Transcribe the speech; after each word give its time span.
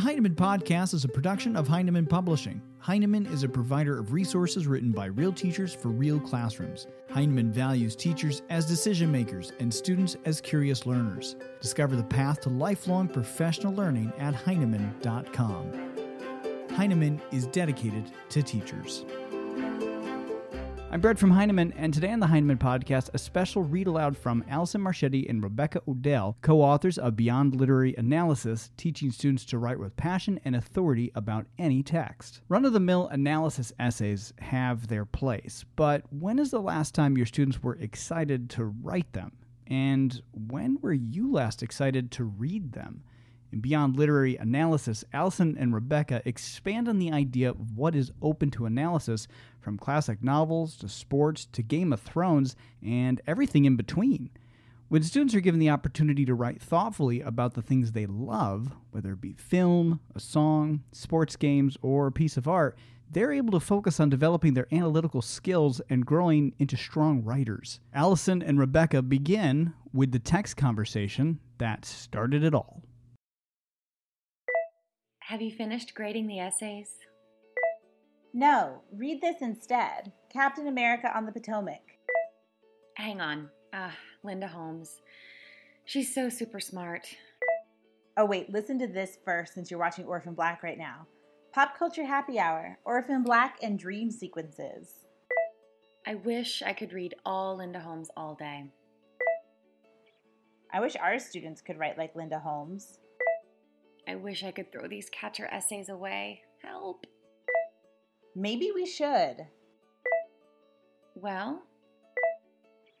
The 0.00 0.06
Heinemann 0.06 0.34
Podcast 0.34 0.94
is 0.94 1.04
a 1.04 1.08
production 1.08 1.54
of 1.56 1.68
Heinemann 1.68 2.06
Publishing. 2.06 2.62
Heinemann 2.78 3.26
is 3.26 3.42
a 3.42 3.48
provider 3.50 3.98
of 3.98 4.14
resources 4.14 4.66
written 4.66 4.92
by 4.92 5.04
real 5.04 5.30
teachers 5.30 5.74
for 5.74 5.88
real 5.88 6.18
classrooms. 6.18 6.86
Heinemann 7.10 7.52
values 7.52 7.96
teachers 7.96 8.40
as 8.48 8.64
decision 8.64 9.12
makers 9.12 9.52
and 9.60 9.72
students 9.72 10.16
as 10.24 10.40
curious 10.40 10.86
learners. 10.86 11.36
Discover 11.60 11.96
the 11.96 12.04
path 12.04 12.40
to 12.40 12.48
lifelong 12.48 13.08
professional 13.08 13.74
learning 13.74 14.10
at 14.16 14.32
Heinemann.com. 14.34 15.70
Heinemann 16.70 17.20
is 17.30 17.46
dedicated 17.48 18.10
to 18.30 18.42
teachers. 18.42 19.04
I'm 20.92 21.00
Brett 21.00 21.20
from 21.20 21.30
Heinemann, 21.30 21.72
and 21.76 21.94
today 21.94 22.10
on 22.10 22.18
the 22.18 22.26
Heinemann 22.26 22.58
podcast, 22.58 23.10
a 23.14 23.18
special 23.18 23.62
read 23.62 23.86
aloud 23.86 24.16
from 24.16 24.44
Allison 24.48 24.80
Marchetti 24.80 25.24
and 25.28 25.40
Rebekah 25.40 25.82
O'Dell, 25.86 26.36
co 26.42 26.60
authors 26.60 26.98
of 26.98 27.14
Beyond 27.14 27.54
Literary 27.54 27.94
Analysis, 27.96 28.72
teaching 28.76 29.12
students 29.12 29.44
to 29.44 29.58
write 29.58 29.78
with 29.78 29.96
passion 29.96 30.40
and 30.44 30.56
authority 30.56 31.12
about 31.14 31.46
any 31.60 31.84
text. 31.84 32.40
Run 32.48 32.64
of 32.64 32.72
the 32.72 32.80
mill 32.80 33.06
analysis 33.06 33.72
essays 33.78 34.32
have 34.40 34.88
their 34.88 35.04
place, 35.04 35.64
but 35.76 36.02
when 36.10 36.40
is 36.40 36.50
the 36.50 36.60
last 36.60 36.92
time 36.92 37.16
your 37.16 37.24
students 37.24 37.62
were 37.62 37.76
excited 37.76 38.50
to 38.50 38.64
write 38.64 39.12
them? 39.12 39.30
And 39.68 40.20
when 40.32 40.76
were 40.82 40.92
you 40.92 41.30
last 41.30 41.62
excited 41.62 42.10
to 42.10 42.24
read 42.24 42.72
them? 42.72 43.04
In 43.52 43.60
Beyond 43.60 43.96
Literary 43.96 44.36
Analysis, 44.36 45.04
Allison 45.12 45.56
and 45.58 45.74
Rebekah 45.74 46.22
expand 46.24 46.88
on 46.88 47.00
the 47.00 47.10
idea 47.10 47.50
of 47.50 47.76
what 47.76 47.96
is 47.96 48.12
open 48.22 48.50
to 48.52 48.66
analysis 48.66 49.26
from 49.60 49.76
classic 49.76 50.22
novels 50.22 50.76
to 50.76 50.88
sports 50.88 51.46
to 51.46 51.62
Game 51.62 51.92
of 51.92 52.00
Thrones 52.00 52.54
and 52.80 53.20
everything 53.26 53.64
in 53.64 53.74
between. 53.74 54.30
When 54.88 55.02
students 55.02 55.34
are 55.34 55.40
given 55.40 55.58
the 55.58 55.70
opportunity 55.70 56.24
to 56.26 56.34
write 56.34 56.62
thoughtfully 56.62 57.20
about 57.20 57.54
the 57.54 57.62
things 57.62 57.92
they 57.92 58.06
love, 58.06 58.72
whether 58.92 59.12
it 59.12 59.20
be 59.20 59.32
film, 59.32 60.00
a 60.14 60.20
song, 60.20 60.84
sports 60.92 61.34
games, 61.34 61.76
or 61.82 62.06
a 62.06 62.12
piece 62.12 62.36
of 62.36 62.46
art, 62.46 62.78
they're 63.10 63.32
able 63.32 63.52
to 63.52 63.60
focus 63.60 63.98
on 63.98 64.08
developing 64.08 64.54
their 64.54 64.68
analytical 64.72 65.22
skills 65.22 65.80
and 65.90 66.06
growing 66.06 66.54
into 66.60 66.76
strong 66.76 67.24
writers. 67.24 67.80
Allison 67.92 68.42
and 68.42 68.60
Rebekah 68.60 69.02
begin 69.02 69.74
with 69.92 70.12
the 70.12 70.20
text 70.20 70.56
conversation 70.56 71.40
that 71.58 71.84
started 71.84 72.44
it 72.44 72.54
all. 72.54 72.82
Have 75.30 75.40
you 75.40 75.52
finished 75.52 75.94
grading 75.94 76.26
the 76.26 76.40
essays? 76.40 76.88
No, 78.34 78.82
read 78.92 79.20
this 79.20 79.36
instead 79.42 80.10
Captain 80.28 80.66
America 80.66 81.16
on 81.16 81.24
the 81.24 81.30
Potomac. 81.30 81.82
Hang 82.96 83.20
on. 83.20 83.48
Ah, 83.72 83.94
Linda 84.24 84.48
Holmes. 84.48 84.96
She's 85.84 86.12
so 86.12 86.30
super 86.30 86.58
smart. 86.58 87.06
Oh, 88.16 88.24
wait, 88.24 88.50
listen 88.50 88.76
to 88.80 88.88
this 88.88 89.18
first 89.24 89.54
since 89.54 89.70
you're 89.70 89.78
watching 89.78 90.04
Orphan 90.04 90.34
Black 90.34 90.64
right 90.64 90.76
now. 90.76 91.06
Pop 91.54 91.78
Culture 91.78 92.04
Happy 92.04 92.40
Hour, 92.40 92.80
Orphan 92.84 93.22
Black 93.22 93.56
and 93.62 93.78
Dream 93.78 94.10
Sequences. 94.10 94.94
I 96.08 96.16
wish 96.16 96.60
I 96.60 96.72
could 96.72 96.92
read 96.92 97.14
all 97.24 97.58
Linda 97.58 97.78
Holmes 97.78 98.10
all 98.16 98.34
day. 98.34 98.64
I 100.72 100.80
wish 100.80 100.96
our 100.96 101.20
students 101.20 101.60
could 101.60 101.78
write 101.78 101.98
like 101.98 102.16
Linda 102.16 102.40
Holmes. 102.40 102.98
I 104.10 104.16
wish 104.16 104.42
I 104.42 104.50
could 104.50 104.72
throw 104.72 104.88
these 104.88 105.08
catcher 105.10 105.46
essays 105.52 105.88
away. 105.88 106.42
Help. 106.64 107.06
Maybe 108.34 108.72
we 108.74 108.84
should. 108.84 109.36
Well, 111.14 111.62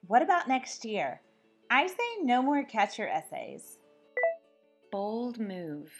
What 0.06 0.22
about 0.22 0.46
next 0.46 0.84
year? 0.84 1.20
I 1.68 1.88
say 1.88 2.22
no 2.22 2.42
more 2.42 2.62
catcher 2.62 3.08
essays. 3.08 3.78
bold 4.92 5.40
move. 5.40 5.90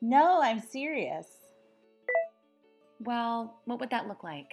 No, 0.00 0.42
I'm 0.42 0.58
serious. 0.60 1.28
Well, 2.98 3.60
what 3.66 3.78
would 3.78 3.90
that 3.90 4.08
look 4.08 4.24
like? 4.24 4.52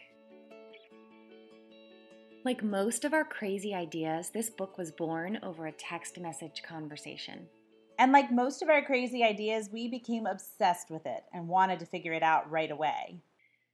Like 2.46 2.64
most 2.64 3.04
of 3.04 3.14
our 3.14 3.26
crazy 3.26 3.74
ideas, 3.74 4.30
this 4.30 4.52
book 4.52 4.78
was 4.78 4.92
born 4.92 5.40
over 5.42 5.66
a 5.66 5.72
text 5.72 6.20
message 6.20 6.62
conversation. 6.62 7.48
And 7.98 8.12
like 8.12 8.32
most 8.32 8.62
of 8.62 8.70
our 8.70 8.84
crazy 8.84 9.24
ideas, 9.24 9.70
we 9.72 9.88
became 9.88 10.26
obsessed 10.26 10.90
with 10.90 11.06
it 11.06 11.24
and 11.34 11.48
wanted 11.48 11.80
to 11.80 11.86
figure 11.86 12.14
it 12.14 12.24
out 12.24 12.50
right 12.50 12.70
away. 12.70 13.22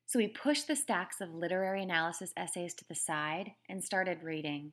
So 0.05 0.19
we 0.19 0.27
pushed 0.27 0.67
the 0.67 0.75
stacks 0.75 1.21
of 1.21 1.33
literary 1.33 1.83
analysis 1.83 2.33
essays 2.37 2.73
to 2.75 2.87
the 2.87 2.95
side 2.95 3.51
and 3.67 3.83
started 3.83 4.23
reading. 4.23 4.71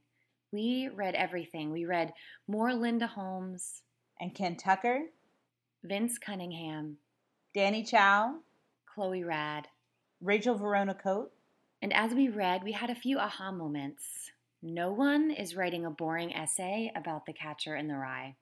We 0.52 0.88
read 0.88 1.14
everything. 1.14 1.70
We 1.70 1.84
read 1.84 2.12
more 2.46 2.74
Linda 2.74 3.06
Holmes, 3.06 3.82
And 4.20 4.34
Ken 4.34 4.56
Tucker, 4.56 5.00
Vinson 5.82 6.18
Cunningham, 6.24 6.98
Danny 7.54 7.82
Chau, 7.82 8.36
Chloe 8.86 9.24
Rad. 9.24 9.68
Rachel 10.22 10.58
Vorona 10.58 11.00
Cote, 11.00 11.32
And 11.80 11.94
as 11.94 12.12
we 12.12 12.28
read, 12.28 12.62
we 12.62 12.72
had 12.72 12.90
a 12.90 12.94
few 12.94 13.18
aha 13.18 13.50
moments. 13.50 14.32
No 14.60 14.92
one 14.92 15.30
is 15.30 15.56
writing 15.56 15.86
a 15.86 15.90
boring 15.90 16.34
essay 16.34 16.92
about 16.94 17.24
the 17.24 17.32
catcher 17.32 17.74
in 17.74 17.88
the 17.88 17.96
rye. 17.96 18.36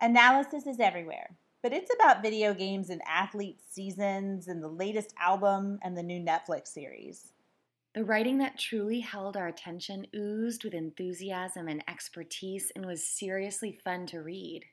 Analysis 0.00 0.68
is 0.68 0.78
everywhere, 0.78 1.36
but 1.60 1.72
it's 1.72 1.90
about 1.92 2.22
video 2.22 2.54
games 2.54 2.88
and 2.88 3.02
athlete 3.04 3.60
seasons 3.68 4.46
and 4.46 4.62
the 4.62 4.68
latest 4.68 5.12
album 5.20 5.80
and 5.82 5.96
the 5.96 6.04
new 6.04 6.20
Netflix 6.20 6.68
series. 6.68 7.32
The 7.96 8.04
writing 8.04 8.38
that 8.38 8.56
truly 8.56 9.00
held 9.00 9.36
our 9.36 9.48
attention 9.48 10.06
oozed 10.14 10.62
with 10.62 10.72
enthusiasm 10.72 11.66
and 11.66 11.82
expertise 11.88 12.70
and 12.76 12.86
was 12.86 13.02
seriously 13.02 13.72
fun 13.72 14.06
to 14.06 14.20
read. 14.20 14.66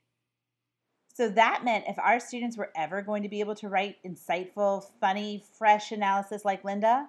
So 1.15 1.27
that 1.29 1.65
meant 1.65 1.85
if 1.87 1.97
our 1.97 2.19
students 2.19 2.55
were 2.55 2.71
ever 2.75 3.01
going 3.01 3.23
to 3.23 3.29
be 3.29 3.39
able 3.39 3.55
to 3.55 3.69
write 3.69 3.97
insightful, 4.05 4.85
funny, 5.01 5.43
fresh 5.57 5.91
analysis 5.91 6.45
like 6.45 6.63
Linda, 6.63 7.07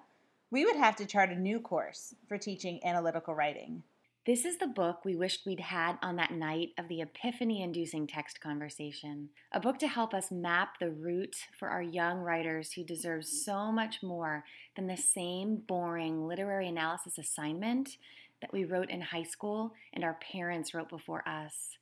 we 0.49 0.65
would 0.65 0.77
have 0.77 0.95
to 0.95 1.05
chart 1.05 1.29
a 1.29 1.35
new 1.35 1.59
course 1.59 2.15
for 2.27 2.39
teaching 2.39 2.79
analytical 2.83 3.35
writing. 3.35 3.83
This 4.27 4.43
is 4.43 4.57
the 4.57 4.67
book 4.67 5.05
we 5.05 5.15
wished 5.15 5.45
we'd 5.45 5.61
had 5.61 5.97
on 6.01 6.17
that 6.17 6.31
night 6.31 6.71
of 6.77 6.89
the 6.89 6.99
epiphany 6.99 7.63
inducing 7.63 8.05
text 8.05 8.41
conversation. 8.41 9.29
A 9.53 9.59
book 9.61 9.79
to 9.79 9.87
help 9.87 10.13
us 10.13 10.31
map 10.31 10.79
the 10.81 10.91
route 10.91 11.37
for 11.57 11.69
our 11.69 11.81
young 11.81 12.19
writers 12.19 12.73
who 12.73 12.83
deserve 12.83 13.23
so 13.23 13.71
much 13.71 14.03
more 14.03 14.43
than 14.75 14.85
the 14.85 14.97
same 14.97 15.63
boring 15.65 16.27
literary 16.27 16.67
analysis 16.67 17.17
assignment 17.17 17.95
that 18.41 18.51
we 18.51 18.65
wrote 18.65 18.89
in 18.89 18.99
high 18.99 19.23
school 19.23 19.71
and 19.93 20.03
our 20.03 20.15
parents 20.15 20.73
wrote 20.73 20.89
before 20.89 21.25
us. 21.25 21.77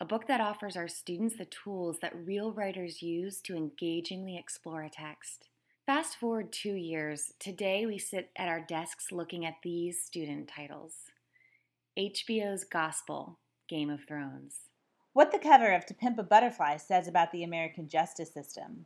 A 0.00 0.04
book 0.04 0.26
that 0.26 0.40
offers 0.40 0.76
our 0.76 0.88
students 0.88 1.36
the 1.38 1.44
tools 1.44 1.98
that 2.02 2.16
real 2.16 2.50
writers 2.50 3.00
use 3.00 3.40
to 3.42 3.54
engagingly 3.54 4.36
explore 4.36 4.82
a 4.82 4.90
text. 4.90 5.50
Fast 5.86 6.18
forward 6.18 6.50
two 6.50 6.74
years, 6.74 7.32
today 7.38 7.86
we 7.86 7.96
sit 7.96 8.30
at 8.34 8.48
our 8.48 8.60
desks 8.60 9.12
looking 9.12 9.46
at 9.46 9.62
these 9.62 10.02
student 10.02 10.48
titles. 10.48 11.12
HBO's 11.98 12.62
Gospel, 12.62 13.38
Game 13.70 13.88
of 13.88 14.04
Thrones. 14.04 14.68
What 15.14 15.32
the 15.32 15.38
cover 15.38 15.72
of 15.72 15.86
To 15.86 15.94
Pimp 15.94 16.18
a 16.18 16.22
Butterfly 16.22 16.76
says 16.76 17.08
about 17.08 17.32
the 17.32 17.42
American 17.42 17.88
justice 17.88 18.34
system. 18.34 18.84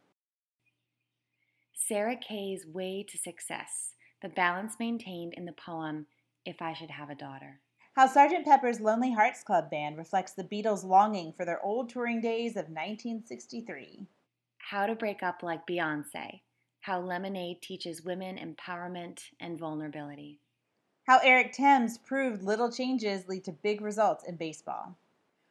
Sarah 1.74 2.14
Kay's 2.14 2.64
Way 2.64 3.04
to 3.08 3.18
Success, 3.18 3.94
the 4.22 4.28
balance 4.28 4.76
maintained 4.78 5.34
in 5.34 5.44
the 5.44 5.50
poem 5.50 6.06
If 6.44 6.62
I 6.62 6.72
Should 6.72 6.92
Have 6.92 7.10
a 7.10 7.16
Daughter. 7.16 7.58
How 7.96 8.06
Sgt. 8.06 8.44
Pepper's 8.44 8.80
Lonely 8.80 9.12
Hearts 9.12 9.42
Club 9.42 9.72
Band 9.72 9.98
reflects 9.98 10.34
the 10.34 10.44
Beatles' 10.44 10.84
longing 10.84 11.32
for 11.32 11.44
their 11.44 11.60
old 11.64 11.88
touring 11.88 12.20
days 12.20 12.52
of 12.52 12.66
1963. 12.66 14.06
How 14.58 14.86
to 14.86 14.94
Break 14.94 15.24
Up 15.24 15.42
Like 15.42 15.66
Beyonce, 15.66 16.42
how 16.82 17.00
Lemonade 17.00 17.60
teaches 17.60 18.04
women 18.04 18.36
empowerment 18.36 19.22
and 19.40 19.58
vulnerability. 19.58 20.38
How 21.10 21.18
Eric 21.24 21.52
Thames 21.54 21.98
proved 21.98 22.44
little 22.44 22.70
changes 22.70 23.26
lead 23.26 23.42
to 23.46 23.50
big 23.50 23.80
results 23.80 24.22
in 24.22 24.36
baseball. 24.36 24.96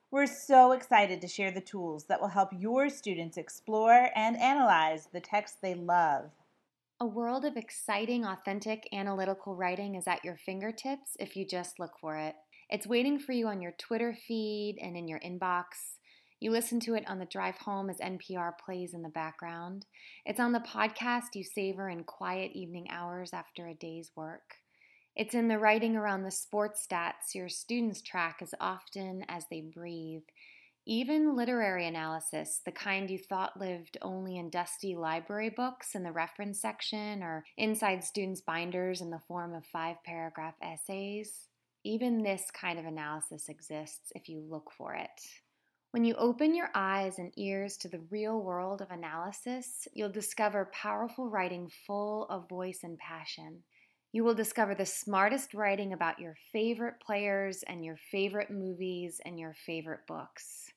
We're 0.09 0.25
so 0.25 0.71
excited 0.71 1.19
to 1.19 1.27
share 1.27 1.51
the 1.51 1.59
tools 1.59 2.05
that 2.05 2.21
will 2.21 2.29
help 2.29 2.51
your 2.57 2.87
students 2.87 3.35
explore 3.35 4.07
and 4.15 4.37
analyze 4.37 5.09
the 5.11 5.19
texts 5.19 5.57
they 5.61 5.75
love. 5.75 6.31
A 7.01 7.05
world 7.05 7.43
of 7.43 7.57
exciting, 7.57 8.23
authentic, 8.23 8.87
analytical 8.93 9.53
writing 9.53 9.95
is 9.95 10.07
at 10.07 10.23
your 10.23 10.37
fingertips 10.37 11.17
if 11.19 11.35
you 11.35 11.45
just 11.45 11.77
look 11.77 11.99
for 11.99 12.17
it. 12.17 12.35
It's 12.69 12.87
waiting 12.87 13.19
for 13.19 13.33
you 13.33 13.47
on 13.47 13.61
your 13.61 13.73
Twitter 13.77 14.15
feed 14.29 14.77
and 14.81 14.95
in 14.95 15.09
your 15.09 15.19
inbox. 15.19 15.97
You 16.39 16.51
listen 16.51 16.79
to 16.79 16.95
it 16.95 17.03
on 17.05 17.19
the 17.19 17.25
drive 17.25 17.57
home 17.57 17.89
as 17.89 17.97
NPR 17.97 18.53
plays 18.63 18.93
in 18.93 19.01
the 19.01 19.09
background. 19.09 19.87
It's 20.25 20.39
on 20.39 20.53
the 20.53 20.61
podcast 20.61 21.35
you 21.35 21.43
savor 21.43 21.89
in 21.89 22.05
quiet 22.05 22.51
evening 22.53 22.87
hours 22.89 23.31
after 23.33 23.67
a 23.67 23.73
day's 23.73 24.09
work. 24.15 24.55
It's 25.19 25.35
in 25.35 25.49
the 25.49 25.59
writing 25.59 25.97
around 25.97 26.23
the 26.23 26.31
sports 26.31 26.87
stats 26.89 27.35
your 27.35 27.49
students 27.49 28.01
track 28.01 28.37
as 28.41 28.53
often 28.61 29.25
as 29.27 29.43
they 29.51 29.59
breathe. 29.59 30.21
Even 30.85 31.35
literary 31.35 31.85
analysis, 31.87 32.61
the 32.63 32.71
kind 32.71 33.11
you 33.11 33.17
thought 33.17 33.59
lived 33.59 33.97
only 34.01 34.37
in 34.37 34.49
dusty 34.49 34.95
library 34.95 35.49
books 35.49 35.93
in 35.93 36.03
the 36.03 36.11
reference 36.13 36.61
section 36.61 37.21
or 37.21 37.43
inside 37.57 38.01
students' 38.01 38.39
binders 38.39 39.01
in 39.01 39.09
the 39.09 39.19
form 39.27 39.53
of 39.53 39.65
five 39.65 39.97
paragraph 40.05 40.55
essays, 40.61 41.49
even 41.83 42.23
this 42.23 42.49
kind 42.51 42.79
of 42.79 42.85
analysis 42.85 43.49
exists 43.49 44.13
if 44.15 44.29
you 44.29 44.39
look 44.39 44.71
for 44.71 44.93
it. 44.93 45.09
When 45.91 46.05
you 46.05 46.15
open 46.15 46.55
your 46.55 46.69
eyes 46.75 47.19
and 47.19 47.33
ears 47.35 47.75
to 47.79 47.89
the 47.89 48.05
real 48.09 48.39
world 48.39 48.81
of 48.81 48.89
analysis, 48.89 49.85
you'll 49.93 50.07
discover 50.07 50.71
powerful 50.71 51.29
writing 51.29 51.69
full 51.85 52.25
of 52.29 52.47
voice 52.47 52.79
and 52.83 52.97
passion. 52.97 53.63
You 54.11 54.23
will 54.23 54.33
discover 54.33 54.73
the 54.73 54.87
smartest 54.87 55.53
writing 55.53 55.93
about 55.93 56.19
your 56.19 56.35
favorite 56.51 56.95
players 56.99 57.63
and 57.67 57.85
your 57.85 57.97
favorite 58.11 58.49
movies 58.49 59.21
and 59.23 59.39
your 59.39 59.53
favorite 59.53 60.07
books. 60.07 60.71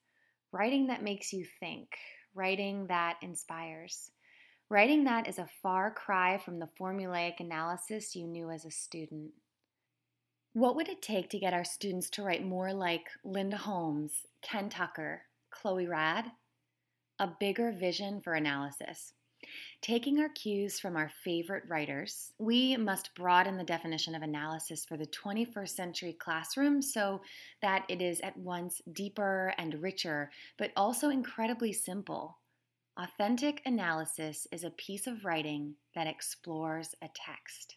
Writing 0.53 0.89
that 0.89 1.03
makes 1.03 1.33
you 1.33 1.47
think, 1.59 1.89
writing 2.35 2.87
that 2.89 3.17
inspires. 3.23 4.11
Writing 4.69 5.05
that 5.05 5.29
is 5.29 5.39
a 5.39 5.49
far 5.63 5.91
cry 5.91 6.37
from 6.37 6.59
the 6.59 6.69
formulaic 6.79 7.41
analysis 7.41 8.15
you 8.15 8.27
knew 8.27 8.51
as 8.51 8.67
a 8.67 8.71
student. 8.71 9.31
What 10.53 10.77
would 10.77 10.91
it 10.91 11.01
take 11.01 11.31
to 11.31 11.39
get 11.39 11.55
our 11.55 11.65
students 11.65 12.11
to 12.11 12.23
write 12.23 12.45
more 12.45 12.75
like 12.75 13.09
Linda 13.25 13.57
Holmes, 13.57 14.27
Ken 14.43 14.69
Tucker, 14.69 15.23
Chloe 15.51 15.87
Rad? 15.87 16.27
A 17.19 17.31
bigger 17.41 17.73
vision 17.73 18.21
for 18.21 18.35
analysis. 18.35 19.15
Taking 19.81 20.21
our 20.21 20.29
cues 20.29 20.79
from 20.79 20.97
our 20.97 21.11
favorite 21.25 21.65
writers, 21.69 22.33
we 22.39 22.77
must 22.77 23.15
broaden 23.15 23.57
the 23.57 23.65
definition 23.65 24.15
of 24.15 24.23
analysis 24.23 24.85
for 24.85 24.97
the 24.97 25.07
21st 25.07 25.69
century 25.69 26.13
classroom 26.13 26.81
so 26.81 27.21
that 27.63 27.85
it 27.89 28.01
is 28.01 28.21
at 28.21 28.37
once 28.37 28.81
deeper 28.93 29.55
and 29.59 29.83
richer, 29.83 30.31
but 30.59 30.73
also 30.77 31.09
incredibly 31.09 31.73
simple. 31.73 32.39
Authentic 32.97 33.63
analysis 33.65 34.47
is 34.53 34.65
a 34.65 34.71
piece 34.71 35.07
of 35.07 35.25
writing 35.25 35.75
that 35.95 36.07
explores 36.07 36.95
a 37.03 37.09
text. 37.15 37.77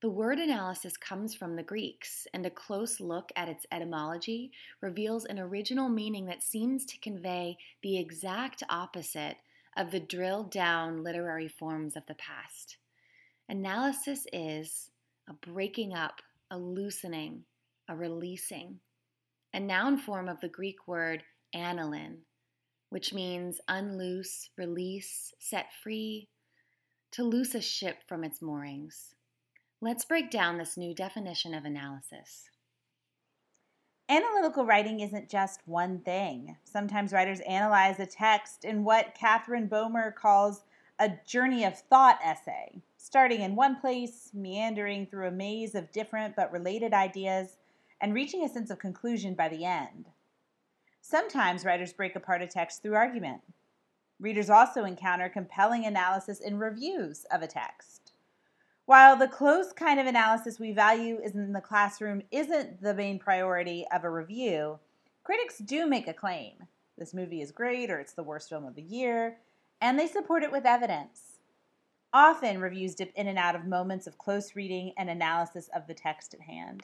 The 0.00 0.08
word 0.08 0.38
analysis 0.38 0.96
comes 0.96 1.34
from 1.34 1.56
the 1.56 1.62
Greeks, 1.62 2.26
and 2.32 2.46
a 2.46 2.50
close 2.50 3.00
look 3.00 3.30
at 3.36 3.50
its 3.50 3.66
etymology 3.70 4.50
reveals 4.80 5.26
an 5.26 5.38
original 5.38 5.90
meaning 5.90 6.24
that 6.24 6.42
seems 6.42 6.86
to 6.86 6.98
convey 7.00 7.58
the 7.82 7.98
exact 7.98 8.62
opposite 8.70 9.36
of 9.76 9.90
the 9.90 10.00
drilled 10.00 10.50
down 10.50 11.02
literary 11.02 11.48
forms 11.48 11.96
of 11.96 12.06
the 12.06 12.14
past. 12.14 12.76
Analysis 13.48 14.26
is 14.32 14.90
a 15.28 15.32
breaking 15.32 15.94
up, 15.94 16.20
a 16.50 16.58
loosening, 16.58 17.44
a 17.88 17.96
releasing, 17.96 18.80
a 19.52 19.60
noun 19.60 19.98
form 19.98 20.28
of 20.28 20.40
the 20.40 20.48
Greek 20.48 20.86
word 20.86 21.22
analyein, 21.54 22.18
which 22.90 23.12
means 23.12 23.60
unloose, 23.68 24.50
release, 24.56 25.32
set 25.38 25.66
free, 25.82 26.28
to 27.12 27.24
loose 27.24 27.54
a 27.54 27.60
ship 27.60 27.98
from 28.06 28.22
its 28.22 28.40
moorings. 28.40 29.14
Let's 29.80 30.04
break 30.04 30.30
down 30.30 30.58
this 30.58 30.76
new 30.76 30.94
definition 30.94 31.54
of 31.54 31.64
analysis. 31.64 32.49
Analytical 34.10 34.66
writing 34.66 34.98
isn't 34.98 35.28
just 35.28 35.60
one 35.66 36.00
thing. 36.00 36.56
Sometimes 36.64 37.12
writers 37.12 37.38
analyze 37.46 38.00
a 38.00 38.06
text 38.06 38.64
in 38.64 38.82
what 38.82 39.14
Katherine 39.14 39.68
Bomer 39.68 40.12
calls 40.12 40.64
a 40.98 41.12
journey 41.24 41.64
of 41.64 41.78
thought 41.78 42.18
essay, 42.20 42.82
starting 42.96 43.40
in 43.40 43.54
one 43.54 43.76
place, 43.76 44.30
meandering 44.34 45.06
through 45.06 45.28
a 45.28 45.30
maze 45.30 45.76
of 45.76 45.92
different 45.92 46.34
but 46.34 46.50
related 46.50 46.92
ideas, 46.92 47.58
and 48.00 48.12
reaching 48.12 48.42
a 48.42 48.48
sense 48.48 48.68
of 48.68 48.80
conclusion 48.80 49.34
by 49.34 49.48
the 49.48 49.64
end. 49.64 50.06
Sometimes 51.00 51.64
writers 51.64 51.92
break 51.92 52.16
apart 52.16 52.42
a 52.42 52.48
text 52.48 52.82
through 52.82 52.96
argument. 52.96 53.42
Readers 54.18 54.50
also 54.50 54.84
encounter 54.84 55.28
compelling 55.28 55.86
analysis 55.86 56.40
in 56.40 56.58
reviews 56.58 57.26
of 57.30 57.42
a 57.42 57.46
text. 57.46 57.99
While 58.86 59.16
the 59.16 59.28
close 59.28 59.72
kind 59.72 60.00
of 60.00 60.06
analysis 60.06 60.58
we 60.58 60.72
value 60.72 61.20
is 61.22 61.34
in 61.34 61.52
the 61.52 61.60
classroom 61.60 62.22
isn't 62.30 62.82
the 62.82 62.94
main 62.94 63.18
priority 63.18 63.86
of 63.92 64.04
a 64.04 64.10
review, 64.10 64.78
critics 65.22 65.58
do 65.58 65.86
make 65.86 66.08
a 66.08 66.12
claim. 66.12 66.54
This 66.98 67.14
movie 67.14 67.40
is 67.40 67.52
great 67.52 67.90
or 67.90 68.00
it's 68.00 68.14
the 68.14 68.22
worst 68.22 68.48
film 68.48 68.64
of 68.64 68.74
the 68.74 68.82
year, 68.82 69.38
and 69.80 69.98
they 69.98 70.06
support 70.06 70.42
it 70.42 70.52
with 70.52 70.66
evidence. 70.66 71.38
Often, 72.12 72.60
reviews 72.60 72.96
dip 72.96 73.12
in 73.14 73.28
and 73.28 73.38
out 73.38 73.54
of 73.54 73.64
moments 73.64 74.08
of 74.08 74.18
close 74.18 74.56
reading 74.56 74.92
and 74.98 75.08
analysis 75.08 75.70
of 75.74 75.86
the 75.86 75.94
text 75.94 76.34
at 76.34 76.40
hand. 76.40 76.82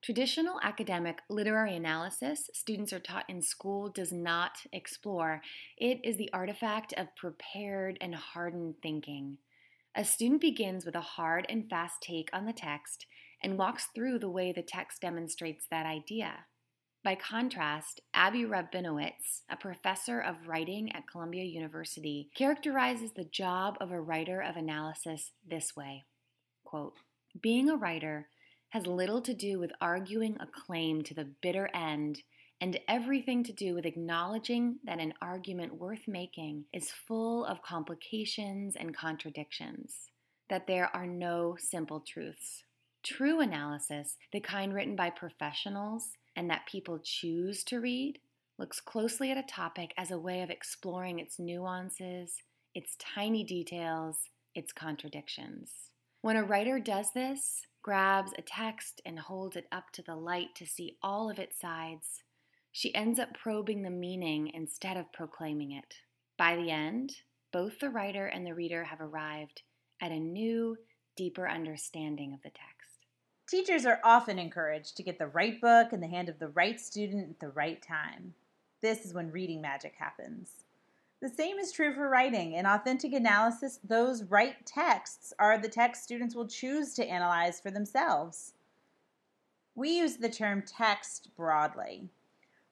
Traditional 0.00 0.60
academic 0.62 1.22
literary 1.28 1.74
analysis 1.74 2.48
students 2.52 2.92
are 2.92 3.00
taught 3.00 3.24
in 3.28 3.42
school 3.42 3.88
does 3.88 4.12
not 4.12 4.58
explore. 4.70 5.40
It 5.76 5.98
is 6.04 6.16
the 6.18 6.30
artifact 6.32 6.92
of 6.96 7.16
prepared 7.16 7.98
and 8.00 8.14
hardened 8.14 8.76
thinking. 8.82 9.38
A 9.96 10.04
student 10.04 10.40
begins 10.40 10.84
with 10.84 10.96
a 10.96 11.00
hard 11.00 11.46
and 11.48 11.68
fast 11.68 12.02
take 12.02 12.28
on 12.32 12.46
the 12.46 12.52
text 12.52 13.06
and 13.40 13.56
walks 13.56 13.88
through 13.94 14.18
the 14.18 14.28
way 14.28 14.50
the 14.50 14.62
text 14.62 15.00
demonstrates 15.00 15.66
that 15.70 15.86
idea. 15.86 16.46
By 17.04 17.14
contrast, 17.14 18.00
Abby 18.12 18.44
Rabinowitz, 18.44 19.42
a 19.48 19.56
professor 19.56 20.18
of 20.18 20.48
writing 20.48 20.90
at 20.92 21.06
Columbia 21.06 21.44
University, 21.44 22.30
characterizes 22.34 23.12
the 23.12 23.24
job 23.24 23.76
of 23.80 23.92
a 23.92 24.00
writer 24.00 24.40
of 24.40 24.56
analysis 24.56 25.30
this 25.46 25.76
way 25.76 26.04
quote, 26.64 26.94
Being 27.40 27.70
a 27.70 27.76
writer 27.76 28.26
has 28.70 28.88
little 28.88 29.20
to 29.20 29.32
do 29.32 29.60
with 29.60 29.70
arguing 29.80 30.36
a 30.40 30.46
claim 30.46 31.02
to 31.02 31.14
the 31.14 31.28
bitter 31.40 31.68
end 31.72 32.22
and 32.60 32.78
everything 32.88 33.44
to 33.44 33.52
do 33.52 33.74
with 33.74 33.84
acknowledging 33.84 34.76
that 34.84 35.00
an 35.00 35.12
argument 35.20 35.74
worth 35.74 36.06
making 36.06 36.64
is 36.72 36.90
full 36.90 37.44
of 37.44 37.62
complications 37.62 38.76
and 38.76 38.96
contradictions, 38.96 40.10
that 40.48 40.66
there 40.66 40.94
are 40.94 41.06
no 41.06 41.56
simple 41.58 42.00
truths. 42.00 42.64
True 43.02 43.40
analysis, 43.40 44.16
the 44.32 44.40
kind 44.40 44.72
written 44.72 44.96
by 44.96 45.10
professionals 45.10 46.12
and 46.36 46.48
that 46.48 46.66
people 46.66 46.98
choose 46.98 47.62
to 47.64 47.80
read, 47.80 48.18
looks 48.58 48.80
closely 48.80 49.30
at 49.30 49.36
a 49.36 49.42
topic 49.42 49.92
as 49.96 50.10
a 50.10 50.18
way 50.18 50.40
of 50.40 50.50
exploring 50.50 51.18
its 51.18 51.38
nuances, 51.38 52.42
its 52.74 52.96
tiny 52.98 53.44
details, 53.44 54.30
its 54.54 54.72
contradictions. 54.72 55.70
When 56.22 56.36
a 56.36 56.44
writer 56.44 56.78
does 56.78 57.12
this, 57.12 57.66
grabs 57.82 58.32
a 58.38 58.42
text 58.42 59.02
and 59.04 59.18
holds 59.18 59.56
it 59.56 59.66
up 59.70 59.90
to 59.92 60.02
the 60.02 60.16
light 60.16 60.54
to 60.54 60.66
see 60.66 60.96
all 61.02 61.28
of 61.28 61.38
its 61.38 61.60
sides, 61.60 62.22
she 62.76 62.92
ends 62.92 63.20
up 63.20 63.32
probing 63.34 63.82
the 63.82 63.88
meaning 63.88 64.50
instead 64.52 64.96
of 64.96 65.12
proclaiming 65.12 65.70
it. 65.70 65.98
By 66.36 66.56
the 66.56 66.72
end, 66.72 67.12
both 67.52 67.78
the 67.78 67.88
writer 67.88 68.26
and 68.26 68.44
the 68.44 68.52
reader 68.52 68.82
have 68.82 69.00
arrived 69.00 69.62
at 70.02 70.10
a 70.10 70.18
new, 70.18 70.76
deeper 71.16 71.48
understanding 71.48 72.34
of 72.34 72.42
the 72.42 72.50
text. 72.50 73.06
Teachers 73.46 73.86
are 73.86 74.00
often 74.02 74.40
encouraged 74.40 74.96
to 74.96 75.04
get 75.04 75.20
the 75.20 75.28
right 75.28 75.60
book 75.60 75.92
in 75.92 76.00
the 76.00 76.08
hand 76.08 76.28
of 76.28 76.40
the 76.40 76.48
right 76.48 76.80
student 76.80 77.30
at 77.30 77.38
the 77.38 77.50
right 77.50 77.80
time. 77.80 78.34
This 78.82 79.04
is 79.04 79.14
when 79.14 79.30
reading 79.30 79.60
magic 79.60 79.94
happens. 79.96 80.64
The 81.22 81.28
same 81.28 81.60
is 81.60 81.70
true 81.70 81.94
for 81.94 82.08
writing. 82.08 82.54
In 82.54 82.66
authentic 82.66 83.12
analysis, 83.12 83.78
those 83.84 84.24
right 84.24 84.56
texts 84.66 85.32
are 85.38 85.56
the 85.58 85.68
texts 85.68 86.04
students 86.04 86.34
will 86.34 86.48
choose 86.48 86.92
to 86.94 87.06
analyze 87.06 87.60
for 87.60 87.70
themselves. 87.70 88.54
We 89.76 89.90
use 89.90 90.16
the 90.16 90.28
term 90.28 90.64
text 90.66 91.28
broadly. 91.36 92.10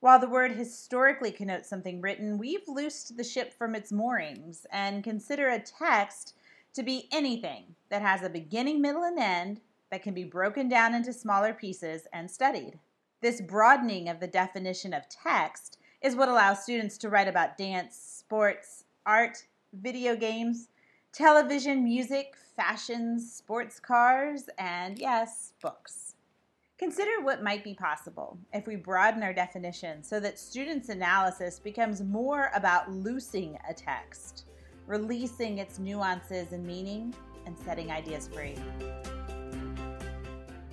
While 0.02 0.18
the 0.18 0.28
word 0.28 0.56
historically 0.56 1.30
connotes 1.30 1.68
something 1.68 2.00
written, 2.00 2.36
we've 2.36 2.66
loosed 2.66 3.16
the 3.16 3.22
ship 3.22 3.54
from 3.54 3.76
its 3.76 3.92
moorings 3.92 4.66
and 4.72 5.04
consider 5.04 5.48
a 5.48 5.60
text 5.60 6.34
to 6.74 6.82
be 6.82 7.06
anything 7.12 7.76
that 7.88 8.02
has 8.02 8.20
a 8.24 8.28
beginning, 8.28 8.80
middle, 8.80 9.04
and 9.04 9.16
end 9.16 9.60
that 9.92 10.02
can 10.02 10.12
be 10.12 10.24
broken 10.24 10.68
down 10.68 10.92
into 10.92 11.12
smaller 11.12 11.54
pieces 11.54 12.08
and 12.12 12.28
studied. 12.28 12.80
This 13.20 13.40
broadening 13.40 14.08
of 14.08 14.18
the 14.18 14.26
definition 14.26 14.92
of 14.92 15.08
text 15.08 15.78
is 16.00 16.16
what 16.16 16.28
allows 16.28 16.64
students 16.64 16.98
to 16.98 17.08
write 17.08 17.28
about 17.28 17.56
dance, 17.56 17.94
sports, 17.96 18.82
art, 19.06 19.46
video 19.72 20.16
games, 20.16 20.66
television, 21.12 21.84
music, 21.84 22.34
fashions, 22.56 23.32
sports 23.32 23.78
cars, 23.78 24.50
and 24.58 24.98
yes, 24.98 25.52
books. 25.62 26.11
Consider 26.82 27.20
what 27.22 27.44
might 27.44 27.62
be 27.62 27.74
possible 27.74 28.36
if 28.52 28.66
we 28.66 28.74
broaden 28.74 29.22
our 29.22 29.32
definition 29.32 30.02
so 30.02 30.18
that 30.18 30.36
students' 30.36 30.88
analysis 30.88 31.60
becomes 31.60 32.02
more 32.02 32.50
about 32.56 32.90
loosing 32.90 33.56
a 33.70 33.72
text, 33.72 34.46
releasing 34.88 35.58
its 35.58 35.78
nuances 35.78 36.50
and 36.50 36.66
meaning, 36.66 37.14
and 37.46 37.56
setting 37.56 37.92
ideas 37.92 38.26
free. 38.26 38.56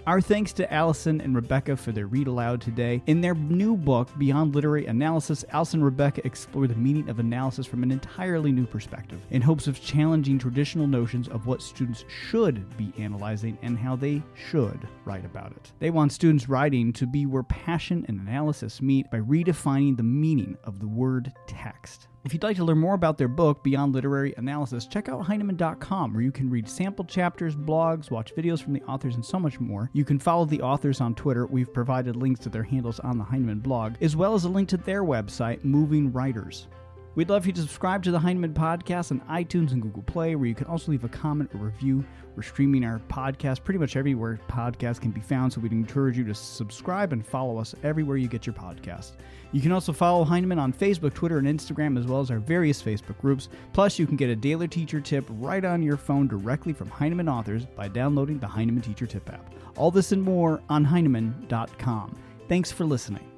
Our 0.08 0.22
thanks 0.22 0.54
to 0.54 0.74
Allison 0.74 1.22
and 1.22 1.36
Rebekah 1.36 1.76
for 1.78 1.92
their 1.92 2.08
read 2.08 2.28
aloud 2.28 2.62
today. 2.62 3.04
In 3.06 3.22
their 3.22 3.36
new 3.36 3.76
book, 3.76 4.10
Beyond 4.18 4.56
Literary 4.56 4.88
Analysis, 4.88 5.46
Allison 5.52 5.82
and 5.82 5.86
Rebekah 5.86 6.26
explore 6.26 6.68
the 6.68 6.76
meaning 6.76 7.10
of 7.10 7.20
analysis 7.20 7.68
from 7.68 7.84
an 7.84 7.92
entirely 7.92 8.52
new 8.52 8.66
perspective 8.66 9.22
in 9.30 9.42
hopes 9.42 9.68
of 9.68 9.82
challenging 9.82 10.40
traditional 10.40 10.88
notions 10.88 11.28
of 11.28 11.46
what 11.46 11.62
students 11.62 12.06
should 12.08 12.76
be 12.78 12.92
analyzing 12.98 13.58
and 13.62 13.78
how 13.78 13.96
they 13.96 14.24
should 14.50 14.88
write 15.06 15.26
about 15.26 15.52
it. 15.52 15.72
They 15.80 15.92
want 15.92 16.12
students 16.12 16.50
writing 16.50 16.92
to 16.94 17.06
be 17.06 17.26
where 17.26 17.44
passion 17.44 18.06
and 18.08 18.22
analysis 18.22 18.82
meet 18.82 19.12
by 19.12 19.20
redefining 19.20 19.96
the 19.96 20.04
meaning 20.04 20.58
of 20.64 20.80
the 20.80 20.88
word 20.88 21.32
text. 21.46 22.08
If 22.30 22.34
you'd 22.34 22.44
like 22.44 22.58
to 22.58 22.64
learn 22.64 22.78
more 22.78 22.94
about 22.94 23.18
their 23.18 23.28
book, 23.28 23.64
Beyond 23.64 23.96
Literary 23.96 24.36
Analysis, 24.38 24.86
check 24.86 25.10
out 25.10 25.26
Heinemann.com, 25.26 26.14
where 26.14 26.22
you 26.22 26.32
can 26.32 26.48
read 26.48 26.70
sample 26.70 27.04
chapters, 27.04 27.56
blogs, 27.56 28.12
watch 28.12 28.36
videos 28.36 28.62
from 28.62 28.74
the 28.74 28.84
authors, 28.84 29.16
and 29.16 29.26
so 29.26 29.40
much 29.40 29.60
more. 29.60 29.90
You 29.94 30.06
can 30.06 30.20
follow 30.20 30.46
the 30.46 30.62
authors 30.62 31.02
on 31.02 31.16
Twitter. 31.16 31.48
We've 31.48 31.74
provided 31.74 32.16
links 32.16 32.42
to 32.42 32.50
their 32.50 32.62
handles 32.62 33.00
on 33.00 33.18
the 33.18 33.24
Heinemann 33.24 33.62
blog, 33.62 33.96
as 34.00 34.16
well 34.16 34.36
as 34.36 34.44
a 34.44 34.50
link 34.50 34.70
to 34.70 34.78
their 34.78 35.04
website, 35.04 35.64
Moving 35.64 36.14
Writers. 36.14 36.68
We'd 37.20 37.28
love 37.30 37.46
you 37.46 37.52
to 37.52 37.60
subscribe 37.60 38.02
to 38.04 38.12
the 38.12 38.20
Heinemann 38.20 38.54
Podcast 38.54 39.12
on 39.12 39.20
iTunes 39.30 39.74
and 39.74 39.82
Google 39.82 40.04
Play, 40.04 40.36
where 40.36 40.48
you 40.48 40.56
can 40.56 40.68
also 40.68 40.90
leave 40.90 41.04
a 41.04 41.10
comment 41.10 41.50
or 41.54 41.58
review. 41.58 42.06
We're 42.34 42.44
streaming 42.44 42.86
our 42.86 43.02
podcast 43.10 43.66
pretty 43.66 43.78
much 43.78 43.98
everywhere 43.98 44.40
podcasts 44.48 45.02
can 45.02 45.12
be 45.12 45.20
found, 45.20 45.52
so 45.52 45.60
we'd 45.60 45.74
encourage 45.74 46.18
you 46.18 46.24
to 46.24 46.34
subscribe 46.34 47.12
and 47.12 47.28
follow 47.28 47.58
us 47.58 47.76
everywhere 47.84 48.16
you 48.16 48.30
get 48.30 48.46
your 48.46 48.54
podcast. 48.54 49.18
You 49.52 49.60
can 49.60 49.74
also 49.74 49.92
follow 49.92 50.24
Heinemann 50.24 50.60
on 50.60 50.72
Facebook, 50.72 51.14
Twitter, 51.14 51.40
and 51.40 51.46
Instagram, 51.46 52.00
as 52.00 52.06
well 52.06 52.22
as 52.22 52.32
our 52.32 52.40
various 52.40 52.82
Facebook 52.82 53.20
groups. 53.20 53.50
Plus, 53.74 54.00
you 54.00 54.08
can 54.08 54.16
get 54.16 54.30
a 54.30 54.36
daily 54.38 54.70
teacher 54.70 55.02
tip 55.02 55.26
right 55.32 55.66
on 55.66 55.84
your 55.84 55.98
phone 55.98 56.26
directly 56.26 56.72
from 56.72 56.88
Heinemann 56.88 57.28
authors 57.28 57.66
by 57.66 57.90
downloading 57.90 58.40
the 58.40 58.48
Heinemann 58.48 58.82
Teacher 58.82 59.06
Tip 59.06 59.30
app. 59.30 59.54
All 59.76 59.92
this 59.92 60.14
and 60.14 60.24
more 60.24 60.62
on 60.70 60.86
Heinemann.com. 60.86 62.18
Thanks 62.48 62.72
for 62.72 62.86
listening. 62.86 63.29